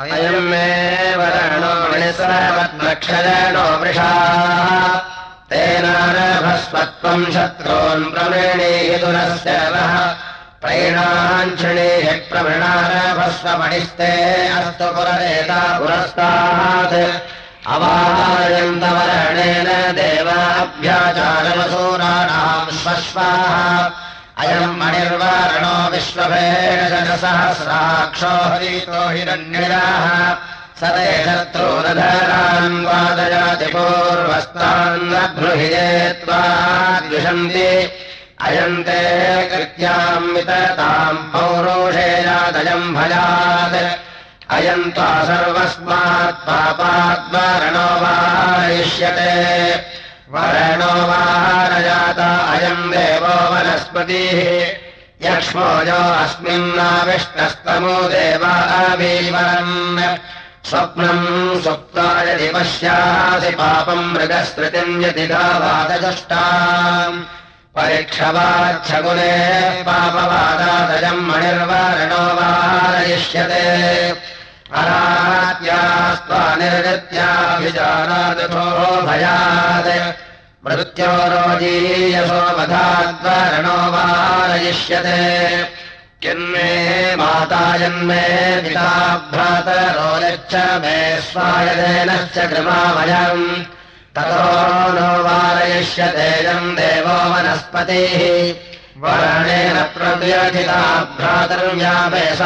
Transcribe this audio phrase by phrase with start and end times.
[0.00, 4.98] अयम् मे वरणो मणिसरवत्नक्षरणो वृषाः
[5.50, 10.14] तेनारभस्वत्वम् शत्रून् प्रवृणीहितुरस्य वः।
[10.62, 14.12] प्रैणाञ्छिणीः प्रवृणारभस्वमणिस्ते
[14.48, 17.22] अस्तु पुररेता पुरस्तात्।
[17.66, 23.88] अवाहायन्तवरणेन देवाभ्याचारवसूराणाम् स्वश्वाः
[24.42, 30.06] अयम् मणिर्वारणो विश्वभेषहस्राक्षो हरितो हिरण्यराः
[30.78, 36.42] स ते शत्रूरधरान् वादयाति पूर्वस्तान्नभ्रुहिये त्वा
[37.00, 37.70] द्विषन्ति।
[38.40, 39.00] अयम् ते
[39.48, 43.78] कृत्याम् वितताम् पौरोषेयादयम् भयात्।
[44.50, 49.34] अयम् त्वा सर्वस्मात् पापाद्वारणो वारयिष्यते
[50.32, 54.38] वरणो वारजाता अयम् देवो वनस्पतिः।
[55.24, 59.72] यक्ष्मो यो अस्मिन्नाविष्टस्तमो देवावीवरन्
[60.68, 66.42] स्वप्नम् सुप्ता यदि पश्यासि पापम् मृगस्मृतिम् यदि गावादजुष्टा
[67.76, 69.32] परीक्षवाच्छगुणे
[69.86, 73.64] पापवादादयम् मणिर्वारणो वारयिष्यते
[79.06, 80.14] भयात्।
[80.66, 85.62] मृत्योरोजीयसो वधाद्वरणो वारयिष्यते।
[86.22, 93.64] किन्मे माता जन्मे पिता भ्रातरो यच्च मे स्वायदेनश्च कृमामयम्।
[94.16, 98.54] ततो नो वारयिष्यतेयम् देवो वनस्पतिः।
[98.96, 102.36] वरणेन प्रव्यथिता भ्रातर्व्या मे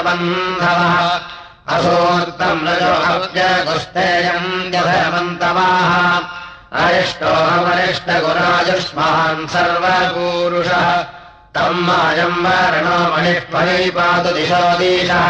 [1.69, 5.93] असोक्तम् रजोहव्यगुस्तेयम् यधमन्तवाः
[6.83, 10.89] अरिष्टोऽहमरिष्टगुरायुष्मान् सर्वपूरुषः
[11.55, 15.29] तम् मायम् वर्णो मणिः परिपातु दिशो दीशः।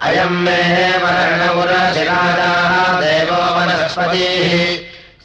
[0.00, 0.60] अयम् मे
[1.02, 4.52] वर्णगुरशिराजाः देवो वनस्पतिः।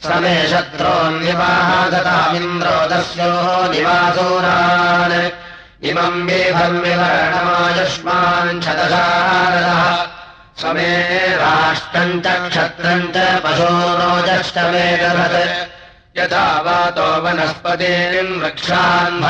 [0.06, 5.16] समे शत्रोन्निवाहगतामिन्द्रो दस्योः निवासूरान्।
[5.86, 10.15] इमम् बिभर्मिवर्णमायुष्मान् शतशारदः
[10.60, 10.92] समे
[11.36, 19.20] राष्ट्रम् च क्षत्रम् च पशोरोजष्टमे दधत्। यथा वातो वनस्पतीन् वृक्षान्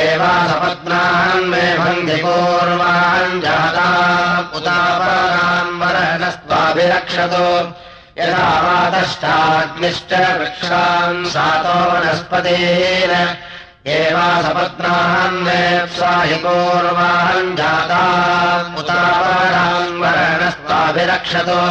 [0.00, 3.88] एवासपत्नान् मे भङ्गिपूर्वान् जाता
[4.56, 7.48] उतापरान् वरणस्त्वाभिरक्षतो
[8.18, 13.14] यथा वातश्चाग्निश्च वृक्षान् सातो वनस्पतीन्
[15.44, 18.04] मेप्साहि पूर्वान् जाता
[18.80, 21.64] उतापरान् वरणस्त्वाभिरक्षतो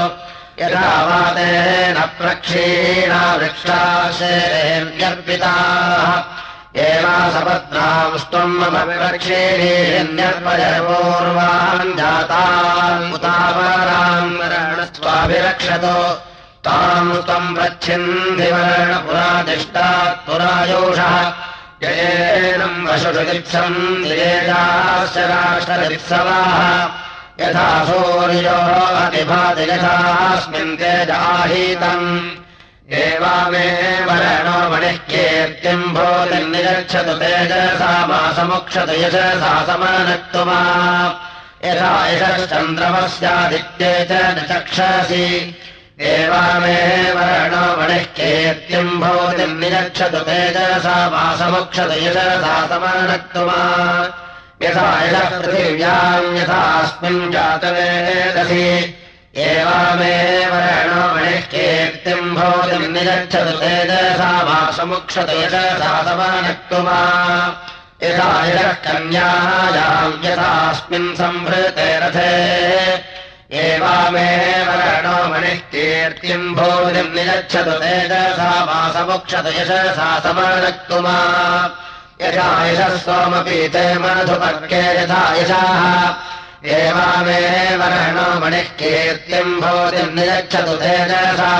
[0.62, 6.12] यथा वातेन प्रक्षीणा वृक्षाशेर्यर्पिताः
[6.85, 15.97] एवासपत्नांस्त्वम् मम प्रक्षीणीन्यर्पयपूर्वान् जातान् उतापरान् वरणस्त्वाभिरक्षतो
[16.68, 21.16] ताम् त्वम् प्रच्छिन्धिवर्णपुरादिष्टात् पुरायोषः
[21.83, 26.59] जयेनम् वशुषुदित्सम् दिरेजाश्च राष्ट्रदित्सवाः
[27.41, 28.57] यथा सूर्यो
[29.05, 32.07] अतिभाति यथास्मिन् तेजाहीतम्।
[32.94, 33.67] एवामे
[34.07, 40.61] वरणो मणिः कीर्तिम् भूतिर्निगच्छतु तेजसा मासमुक्षतु यशसा समानक्तुमा।
[41.65, 45.25] यथा यशश्चन्द्रमस्यादित्ये च न चक्षसि
[46.11, 46.79] एवामे
[47.15, 53.59] वरणो मणिः कीर्तिम् भूतिर्निगच्छतु तेजसा मासमुक्षतु यशसा समानक्तुमा
[54.63, 58.65] यथा यः पृथिव्याम् यथास्मिन् जातवेदसि
[59.45, 60.15] एवामे
[60.53, 66.99] वरणो मणिः कीर्तिम् भूतिम् निगच्छतु तेजसा वासमुक्षतु यशसा समानक्तुमा
[68.03, 72.31] यथा यः कन्यायाम् यथास्मिन् संभृते रथे
[73.61, 74.29] एवामे
[74.67, 81.17] वरणो मणिः कीर्तिम् भूतिम् निगच्छतु तेजसा वासमुक्षतु यशसा समानक्तुमा।
[82.21, 85.83] यथा यशः सोमपि ते मधुपर्के यथा यशाः।
[86.77, 87.41] एवामे
[87.81, 89.61] वरणो मणिः कीर्तिम्
[90.15, 90.73] नियच्छतु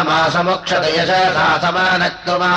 [0.10, 2.54] मासमुक्षतु यशसा समानक्तुमा।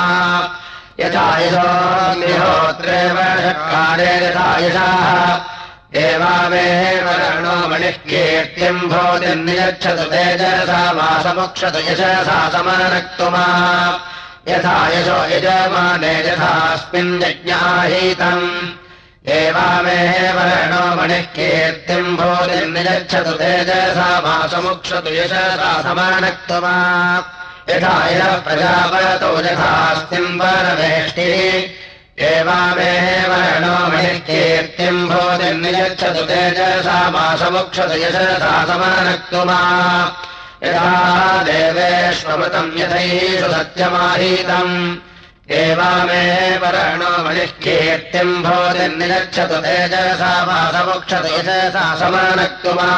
[0.99, 5.56] यथा यशोऽग्निहोत्रेव षट्कारे यथा यशाः
[5.95, 6.67] एवामे
[7.03, 13.45] वरणो मणिः कीर्तिम् भूतिम् नियच्छतु तेजसा मासमुक्षतु यशसा समानक्तुमा
[14.49, 18.43] यथा यशो यजमाने यथास्मिन् यज्ञाहीतम्।
[19.37, 19.99] एवामे
[20.35, 26.75] वरणो मणिः कीर्तिम् भूतिर्निगच्छतु तेजसा मासमुक्षतु यशसा समानक्तुमा
[27.69, 31.86] यथा यः प्रजापतो यथास्तिम् परवेष्टिः
[32.19, 33.33] एवामेव
[33.65, 39.59] नो मणिकीर्तिम् भूतिर्नियच्छतु तेजसा मासमुक्षत यशसा समानक्तुमा।
[40.63, 44.95] यथा देवेष्वमृतम् यथैषु सत्यमाहीतम्।
[45.51, 52.91] एवामेव रणो मणिकीर्तिम् भूतिर्नियच्छतु तेजसा मासमुक्षत यशसा समानक्तुमा।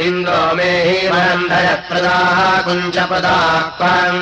[0.06, 4.19] इन्द्रो मे हि वरन्धयप्रदाः कुञ्चपदाक्वम्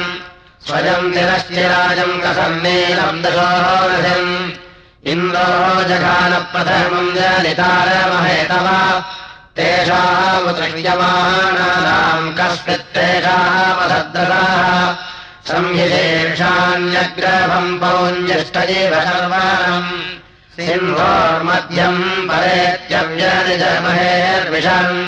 [0.67, 4.31] स्वयम् निरश्चिराजम् कसन्नीलम् दशोरथम्।
[5.13, 5.49] इन्द्रो
[5.89, 8.67] जघानप्रथमम् जनितारमहेतव
[9.57, 12.33] तेषामुदृश्यमाणानाम्
[15.43, 15.51] कश्चित्तेषामसद्रसाः
[16.73, 19.91] संहितेषान्यग्रभम् पौञ्जष्टजीव सर्वाणम्
[20.55, 24.99] सिंहोर्मध्यम् परेत्यव्यनिजमहेर्विषम्।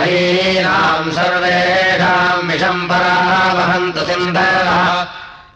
[0.00, 4.70] अहीनाम् सर्वेषाम् विषम् पराः वहन्तु सिन्धः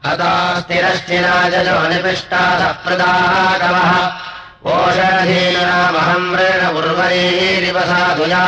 [0.07, 3.93] हतास्तिरश्चिराजो निपिष्टाः प्रदाः कवः
[4.75, 8.45] ओषधीनामहम् वृण उर्वरीरिव साधुया।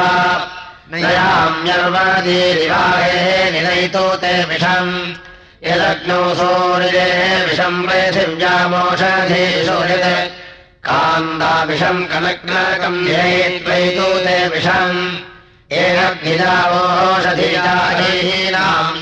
[0.93, 5.15] नयाम्यर्वदीरिवाहे निलयितो ते विषम्
[5.67, 7.07] यदग्नौ सूर्ये
[7.47, 10.33] विषम् पृथिव्यामोषधे सूर्यत्
[10.87, 14.99] कान्दाविषम् कनग्नकम् ध्येत्वैतु ते विषम्
[15.73, 16.67] येनग्निजावोषधीनाम्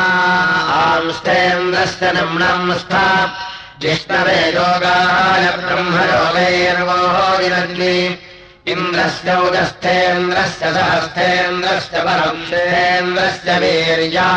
[0.77, 3.05] आंस्थेन्द्रस्य निम्नम् स्था
[3.81, 6.99] जिष्णवे योगाय ब्रह्मयोगैर्वो
[7.39, 7.97] विरग्नि
[8.73, 14.33] इन्द्रस्य उदस्थेन्द्रस्य सहस्थेन्द्रस्य परंशेन्द्रस्य वीर्यास्थेन्द्रस्य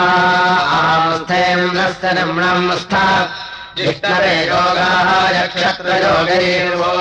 [2.20, 3.06] निम्नम् स्था
[3.78, 6.92] जिष्णवे योगाय क्षत्रयोगैर्वो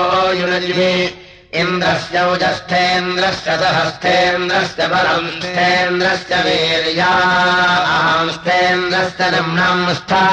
[1.52, 10.24] युनज्मि इन्द्रस्य उजस्थेन्द्रस्य सहस्थेन्द्रस्य परंस्थेन्द्रस्य वीर्यास्थेन्द्रस्य निम्नम् स्था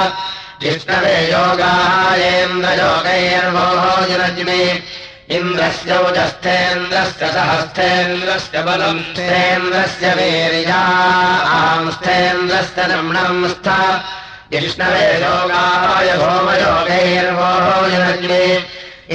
[0.61, 3.65] जिष्णवे योगायेन्द्रयोगैर्वो
[4.11, 4.63] युनज्मि
[5.37, 10.81] इन्द्रस्य उजस्थेन्द्रस्य सहस्थेन्द्रस्य बलम् स्थेन्द्रस्य वीर्या
[11.57, 13.67] आंस्थेन्द्रस्य नम्णम् स्थ
[14.51, 18.43] जिष्णवे योगाय भोमयोगैर्वोजनज्ञे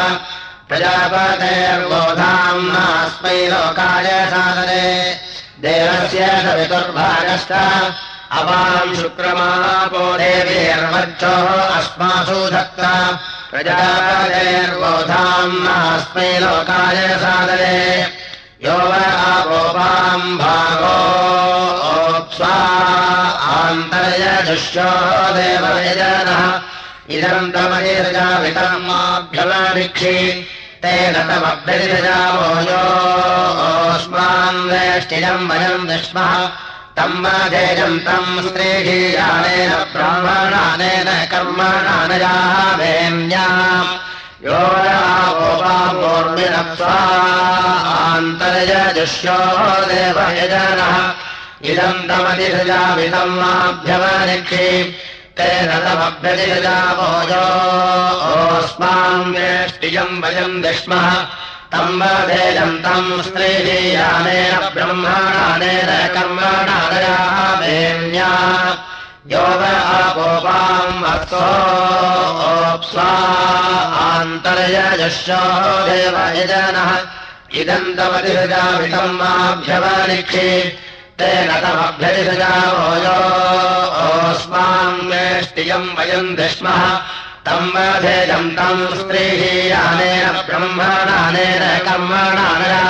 [0.68, 4.88] प्रजापतेर्बोधाम् नास्मै लोकाय सादरे।
[5.64, 7.52] देवस्य सवितुर्भागस्थ
[8.38, 12.92] अपाम् शुक्रमापो देवीर्वर्चोः अस्मासु धत्ता
[13.50, 17.80] प्रजापतेर्बोधाम् नास्मै लोकाय सादरे
[18.64, 18.90] यो व
[19.32, 20.96] आपोपाम् भागो
[27.16, 30.16] इदम् तमनिरजामितमाभ्यमभिक्षि
[30.82, 36.32] तेन तमभ्यरिजावो योऽस्मान् वेष्टिजम् वयम् विष्मः।
[36.96, 43.46] तम् वाधेयम् तम् स्त्रीहीयानेन ब्राह्मणानेन कर्मणानयावेन्या
[44.44, 44.60] यो
[48.60, 49.36] आन्तर्यजुष्यो
[49.90, 50.96] देवयजनः
[51.70, 54.66] इदम् तमतिरजामितम् माभ्यमनिक्षि
[55.36, 61.06] तेन तमभ्यतिरजावो योऽस्मान् वेष्टिजम् वयम् विष्मः।
[61.72, 67.02] तम् वधेयम् तम् स्त्रीयानेन ब्रह्मणानेन कर्मणानयामेन्या
[69.32, 69.62] यो व
[69.96, 73.08] आपोपाम् अर्थोऽप्स्वा
[74.04, 75.42] आन्तर्यजश्यो
[75.88, 76.90] देवयजनः
[77.58, 77.94] इदम्
[79.20, 80.48] माभ्यवनिक्षि
[81.18, 81.50] तेन
[83.04, 86.82] योऽस्मान् वेष्टियम् वयम् विष्मः
[87.46, 92.86] तम् वधेयम् तम् स्त्रीयानेन ब्रह्मणानेन कर्मणानयामेन्या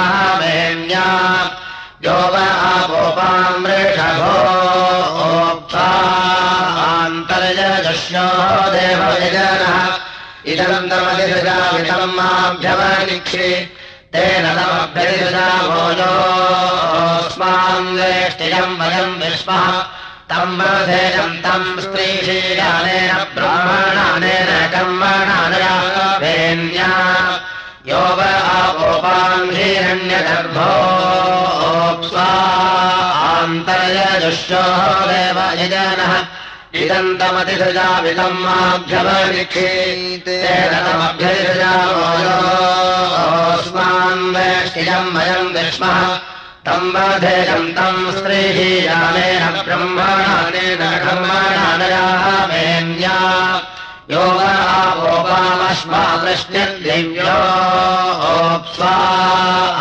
[2.04, 2.36] यो व
[2.68, 4.36] आपोपाम् वृषभो
[6.92, 8.28] आन्तर्यजश्यो
[8.76, 9.76] देवयजनः
[10.52, 13.48] इदम् तमतिरजामितम् माभ्यवनिक्षि
[14.14, 14.46] तेन
[17.96, 19.66] वेष्टियम् वयम् विष्मः
[20.30, 20.62] तम्
[21.44, 25.70] तम् स्त्रीशीलानेन ब्राह्मणानेन कर्मणानयावेन्या
[27.90, 28.20] यो व
[28.56, 30.70] आपोपाम् हिरण्यगर्भो
[33.30, 34.64] आन्तर्यजुष्यो
[36.70, 40.22] देवयजनः इदम् तमतिसृजामितम् माभ्यवनिक्षीतेन
[40.86, 45.98] तमभ्यतिसृजावो योऽस्मान् वेष्टिजम् वयम् विष्मः।
[46.66, 46.94] तम्
[48.16, 48.58] स्त्रीः
[49.66, 50.82] ब्रह्मणानेन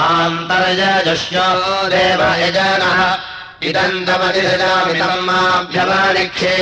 [0.10, 1.48] आन्तर्यजुष्यो
[1.94, 2.22] देव
[3.62, 6.56] यजनः इदन्तमतिसजामितम् माभ्यवनिक्षे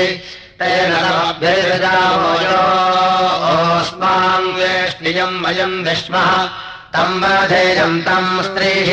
[0.60, 6.30] तेन तमभ्यजामो योऽस्मान् वेष्णियम् वयम् विष्मः
[6.94, 8.89] तम् वधेयम् तम् स्त्रीः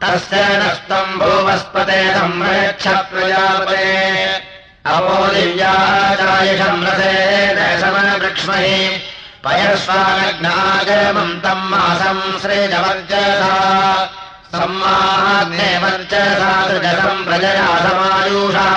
[0.03, 3.87] तस्य नस्तम् भुवस्पते संरक्ष प्रजापते।
[4.87, 8.81] अवो दिव्याचायषम् रसेन समनवृक्ष्महि
[9.45, 13.55] पयस्वानग्नागमन्तम् मासम् श्रेजवर्जसा
[17.27, 18.69] प्रजया समायुषा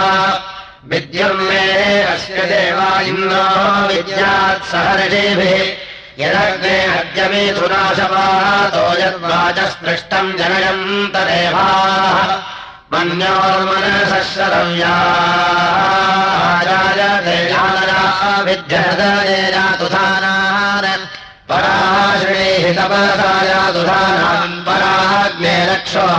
[0.92, 1.64] विद्यम् मे
[2.12, 3.44] अस्य देवा इन्द्रो
[3.90, 5.64] विद्यात् सहर्षेभिः
[6.22, 12.18] यदग्ने अद्यमे सुनाशपातो यद्वाचस्पृष्टम् जनयन्तदेवाः
[12.94, 14.16] मन्योर्मनसः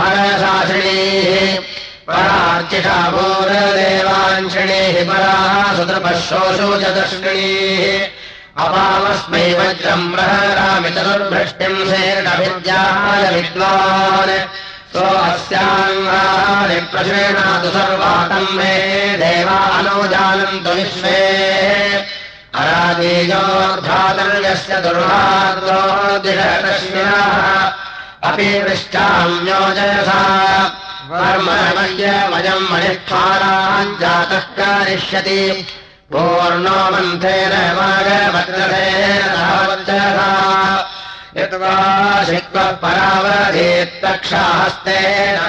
[0.03, 1.57] हरसाश्रिणीः
[2.07, 7.83] परार्चिषा भूरदेवाञ्छिणीः पराः च दर्शिणीः
[8.65, 14.31] अपामस्मै वज्रम् प्रहरामि चतुर्भृष्टिम् सेर्णभिद्याय विद्वान्
[14.93, 18.73] सो अस्याङ्गानि प्रशेणातु सर्वातम् मे
[19.23, 21.19] देवानो जानन्तु विश्वे
[22.57, 27.73] अरादीयोर्धातर्यस्य दुर्भाद्रो दिशतश्विनः।
[28.23, 30.21] अपि पृष्ठाम्योजयसा
[31.09, 35.67] वर्ममयम् मणिष्ठाराम् जातः कारिष्यति।
[36.11, 37.51] पूर्णो मन्थेन
[42.25, 45.39] शिक्वः परावधेत्तक्षाहस्तेन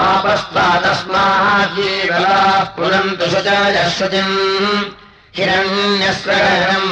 [0.00, 4.36] आपस्त्वादस्माद्येवलाः पुरन्तु सुजायः शुचिम्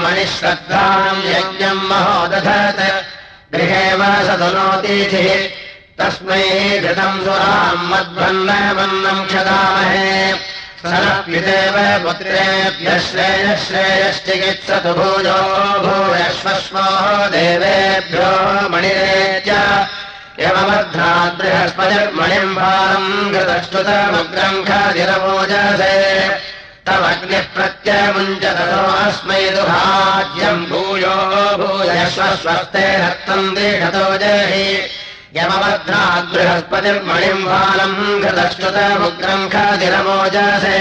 [0.02, 2.82] मणिश्रद्धाम् यज्ञम् महो दधत्
[3.54, 5.28] गृहे वा सदनोतिथिः
[5.98, 6.44] तस्मै
[6.84, 10.10] घृतम् सुराम् मद्भन्नवन्नम् क्षदामहे।
[10.82, 15.40] सरप्युदेव पुत्रेभ्यः श्रेयश्रेयश्चिकित्सतु भूयो
[15.84, 16.86] भूयश्वश्वो
[17.32, 18.30] देवेभ्यो
[18.72, 19.50] मणिरे च
[20.42, 25.96] यमवर्धाद्बृहस्पतिर्मणिम् भारम् घृतश्रुतमुग्रम् खादिरमोजसे
[26.86, 31.16] तमग्निः प्रत्यमुञ्चततो अस्मै दुहाज्यम् भूयो
[31.60, 34.68] भूयश्वस्वस्ते रक्तम् दीढतो जहि।
[35.36, 40.78] यमवर्धाद्बृहस्पतिर्मणिम् बालम् घृतश्रुतमुग्रम् खादिरमोजसे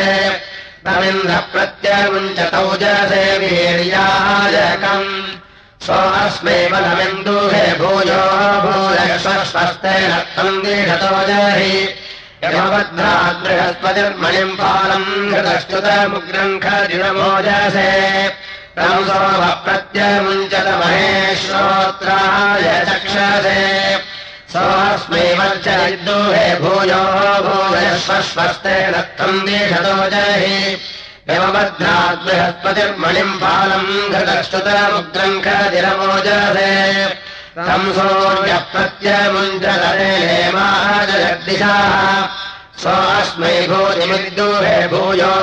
[0.86, 5.10] तमिन्द्र प्रत्यमुञ्चतौ जसे वीर्याजकम्
[5.82, 8.24] सोऽस्मै बलमिन्दुहे भूयो
[8.64, 11.76] भूयश्वस्वस्ते रक्तम् दीढतो जहि।
[18.76, 19.06] तम्
[19.64, 23.64] प्रत्यमुञ्चत महेश्रोत्राय चक्षसे।
[24.54, 27.04] सोऽस्मै वर्च विद्दुहे भूयो
[28.96, 30.78] रक्तम् दीषतो जहि
[31.34, 33.90] यमवर्धात् बृहस्पतिर्मणिम् बालम्
[38.74, 41.96] प्रत्यमुञ्चतरे हेमाजगद्दिशाः
[42.84, 45.34] सोऽस्मै भूतिमिद्दुहे भूयो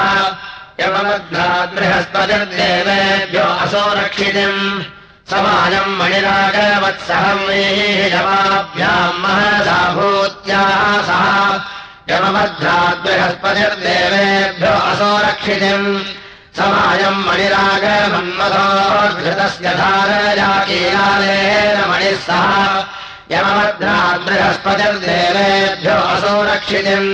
[0.82, 4.60] यमबद्धाद्बृहस्पतिर्देवेभ्यो असो रक्षितम्
[5.32, 5.98] समाजम्
[8.14, 11.26] जवाभ्याम् महसा भूत्याः सह
[12.12, 15.88] यमबद्धाद्बृहस्पतिर्देवेभ्यो असो रक्षितम्
[16.60, 22.46] समाजम् मणिरागमन्मथोद्धृतस्य धारयाकीलालेन मणिः सह
[23.32, 27.10] यमबद्धाद्बृहस्पतिर्देवेभ्यो असो रक्षितम्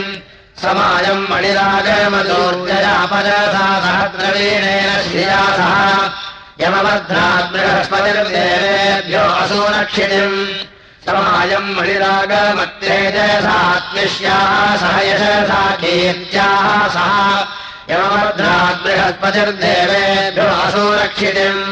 [0.61, 5.75] समाजम् मणिरागमदोर्जयापरसा सहद्रवीणेन श्रिया सह
[9.43, 10.37] असो रक्षितम्
[11.05, 17.13] समाजम् मणिरागमत्येजसात्मिष्याः सह यशसा कीर्त्याः सह
[17.93, 21.63] यमबद्धाद्बृहस्पतिर्देवेभ्यो असो रक्षितम्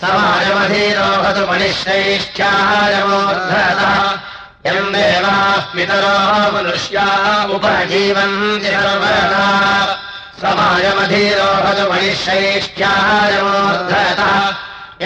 [0.00, 4.18] समाजमधीरोहतु मणिश्रैष्ठ्यायमोद्धतः
[4.66, 9.96] यम् देवाः पितरोः मनुष्या उपजीवन्ति सर्वदा।
[10.40, 14.54] समाजमधीरोहतु मणिश्रैष्ठ्यायमोद्धतः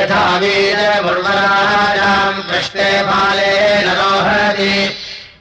[0.00, 4.96] यथा वीरमुर्वरायाम् कृष्णे बाले रोहति।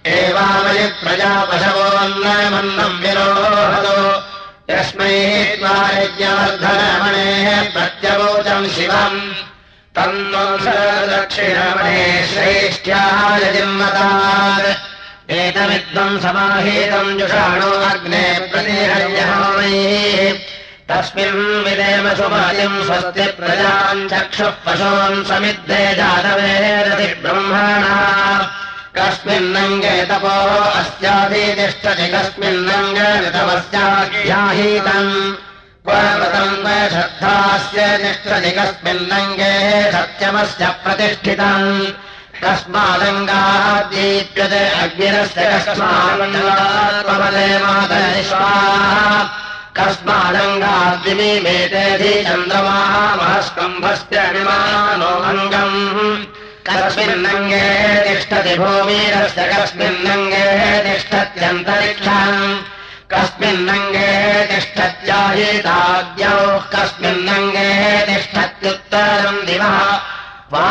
[0.06, 4.33] एवामयि प्रजा पशवोन्नमन्नम् विरोहतो
[4.70, 5.16] यस्मै
[5.60, 9.20] त्वा यज्ञवर्धनमणेः प्रत्यवोचम् शिवम्
[9.96, 11.98] तन्वंशदक्षिणमणे
[12.32, 14.70] श्रेष्ठ्याय जिन्मतात्
[15.40, 20.34] एतमिद्वम् समाहीतम् जुषाणो अग्ने प्रतिहर्यहामैः
[20.90, 27.96] तस्मिन् विदेम सुमतिम् स्वस्ति प्रजाम् चक्षुः पशून् समिद्धे जातवेरति ब्रह्मणा
[28.98, 30.34] कस्मिन्नङ्गे तपो
[30.80, 35.14] अस्याधितिष्ठति कस्मिन्नङ्गे ऋतमस्याहीतम्
[35.88, 39.54] क्वतम् श्रद्धास्य तिष्ठति कस्मिन्नङ्गे
[39.96, 41.72] सत्यमस्य प्रतिष्ठितम्
[42.44, 45.44] कस्मादङ्गाः दीप्यते अग्निरस्य
[49.80, 54.18] कस्मादङ्गाद्विमीमेतेधि चन्द्रमाः महस्कम्भस्य
[55.32, 55.78] अङ्गम्
[56.68, 57.66] कस्मिन्नङ्गे
[58.24, 60.44] तिष्ठति भूमिरस्य कस्मिन्नङ्गे
[60.84, 62.44] तिष्ठत्यन्तरिक्षम्
[63.12, 64.12] कस्मिन्नङ्गे
[64.50, 65.74] तिष्ठत्याहिताद्यौः
[66.74, 67.72] कस्मिन्नङ्गे
[68.08, 69.76] तिष्ठत्युत्तरम् दिवः।
[70.54, 70.70] वा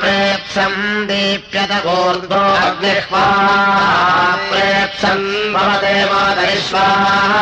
[0.00, 0.80] प्रेप्सम्
[1.12, 3.24] दीप्यत अग्निष्वा
[4.48, 7.32] प्रेप्सन् भवते मातरिष्वाः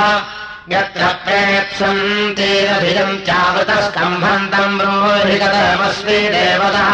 [0.74, 2.05] यत्र प्रेप्सम्
[2.38, 6.90] तेरभिजम् चावृतस्कम्भन्तम् रोहिगतमस्मि देवतः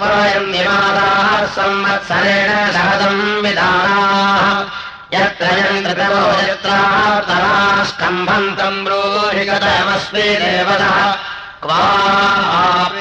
[0.00, 4.44] परयम् निवादाः संवत्सरेण सहदम् विधानाः
[5.14, 10.98] यत्र यन्त्रतमो यत्रातराः स्कम्भन्तम् ब्रूहिगतमस्मि देवतः
[11.64, 11.82] क्वा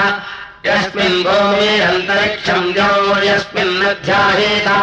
[0.66, 4.78] यस्मिन् भूमिरन्तरिक्षम् द्यौर्यस्मिन्नध्याहीता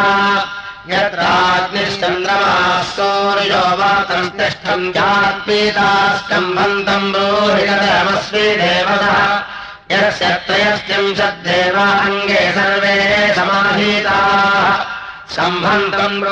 [0.91, 9.43] यत्राग्निश्चन्द्रमाः सौर्यो वातम् तिष्ठम् जात्पीतास्कम्भन्तम् ब्रूहिगतमस्मि देवतः।
[9.91, 15.00] यस्य त्रयस्त्रिंशद्देवाङ्गे सर्वे समाहीताः।
[15.35, 16.23] सम्भन्तम्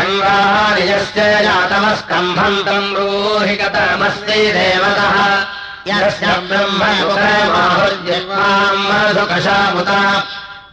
[0.00, 5.16] अङ्गानि यस्य जातमस्कम्भन्तम् ब्रूहि गतमस्ति देवतः।
[5.86, 10.00] यस्य ब्रह्ममुखमाहुर्यमाम् मधुकशामुता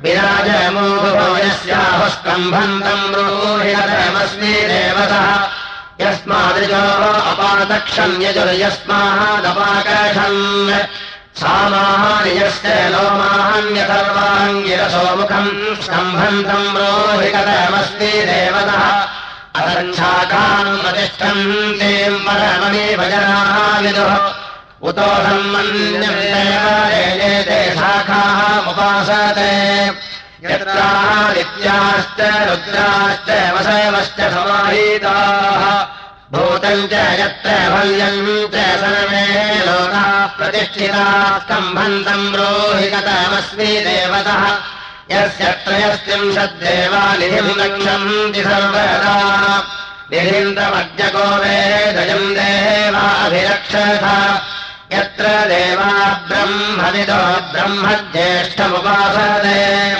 [0.01, 5.27] विराजमोभो यस्याहुस्कम्भन्तम् ब्रूहि गतमस्मि देवतः।
[6.01, 6.83] यस्मादृजो
[7.31, 10.41] अपादक्षम् यजुर्यस्मादपाकषन्
[11.41, 15.51] सामान्यस्य लोमान्यसर्वाङ्गिरसोमुखम्
[15.87, 18.83] सम्भन्तम् रोहि कथमस्ति देवतः
[19.61, 24.13] असङ्ख्याकाम् प्रतिष्ठन्तीम् परमणि भजनाः विदुः।
[24.89, 28.39] उतो सम्मन्यते शाखाः
[28.71, 29.53] उपासते
[30.43, 32.19] यत्रादित्याश्च
[32.49, 35.63] रुद्राश्च वसवश्च समाहीताः
[36.33, 44.57] भूतम् च यत्र भल्यम् च सर्वे लोकाः प्रतिष्ठिताः सम्बन्धम् ब्रूहि गतमस्मि देवतः
[45.11, 49.63] यस्य त्रयस्त्रिंशद्देवानिधिम् लक्षन्ति सर्वदा।
[50.11, 54.41] निधिन्द्रमज्ञको वेदयम् देवाभिरक्षथ।
[54.93, 59.93] यत्र देवा ब्रह्मविदो ब्रह्म ज्येष्ठमुपासते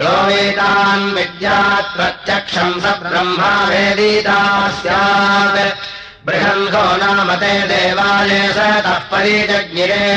[0.00, 4.38] यो वेदान् विद्यात् प्रत्यक्षम् स ब्रह्मा वेदीता
[4.68, 5.58] स्यात्।
[6.26, 7.52] बृहन्धो नाम ते
[8.52, 10.08] स तः परिजज्ञिरे।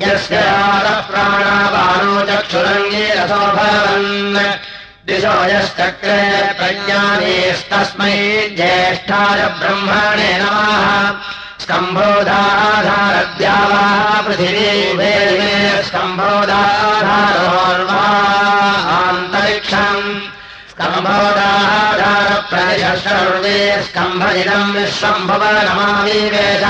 [0.00, 0.36] यस्य
[1.10, 4.73] प्राणावानो चक्षुरङ्गीरसो भवन्
[5.08, 6.20] दिशो यश्चक्रे
[6.58, 8.12] प्रज्ञानेस्तस्मै
[8.58, 10.86] ज्येष्ठाय ब्रह्मणे नमः
[14.26, 14.70] पृथिवी
[15.88, 17.02] स्कम्भोदाधारोर्वा
[18.94, 20.08] आन्तरिक्षम्
[20.70, 21.84] स्कम्भोदाधारप्रदिश
[23.04, 26.64] सर्वे स्कम्भजिदम् विश्वम्भव नमामि वेश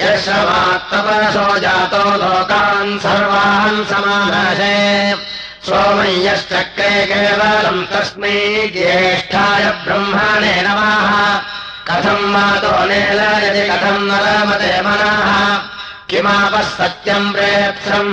[0.00, 4.74] यश्रमात्तपरसो जातो लोकान् सर्वान् समानसे
[5.66, 8.36] सोमय्यश्चक्रे केवलम् तस्मै
[8.74, 11.12] ज्येष्ठाय ब्रह्मणे नमः।
[11.88, 14.10] कथम् मातो नेलयति कथम्
[16.10, 18.10] किमापः सत्यम् प्रेत्सम्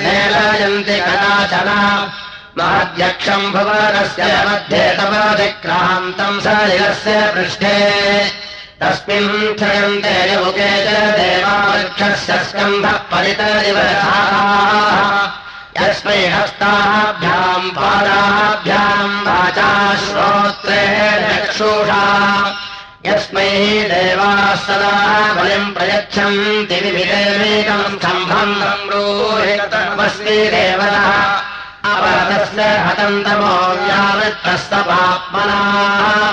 [0.00, 1.70] नेलयन्ति कदाचन
[2.58, 7.76] महद्यक्षम् भुवनस्य मध्ये तवाधिक्रान्तम् सलिलस्य पृष्ठे।
[8.80, 10.88] तस्मिन् क्षयन्ते युगे च
[11.18, 14.38] देवावृक्षस्य स्कन्धः परितरिवसाः
[14.68, 14.77] यस्मै
[16.48, 20.82] हस्ताभ्याम् पादाभ्याम् वाचा श्रोत्रे
[21.22, 22.04] चक्षुषा।
[23.06, 23.50] यस्मै
[23.90, 24.94] देवाः सदा
[25.34, 28.54] बलिम् प्रयच्छन्ति विविधेमेकम् स्तम्भम्
[28.88, 31.08] ब्रूहितमस्मि देवतः।
[31.90, 36.32] अपरतस्य हतन्तमो व्यावृत्तस्तपात्मनाः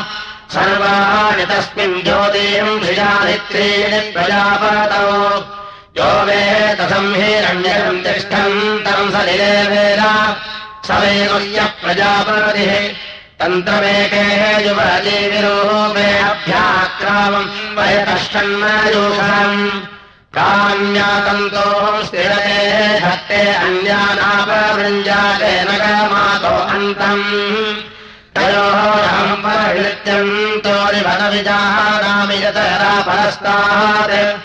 [0.56, 5.10] सर्वाणि तस्मिन् ज्योतिम् श्रियादित्रीणि प्रजापतौ
[5.98, 10.04] यो वेतसम् हिरण्यकम् तिष्ठन्तम् सलिले वेद।
[10.88, 12.94] स वेदुह्यः प्रजापतिः।
[13.40, 19.72] तन्त्रमेके युवजीविरूपे अभ्याक्रामम् वयतष्टन्नयूषम्
[20.38, 27.76] कान्यातन्तोः स्थिरते धत्ते अन्यानापवृञ्जाते न गमातो अन्तम्।
[28.36, 34.45] तयोः राम् परहृत्यन्तोरिभदविजानामि यतरा परस्तात्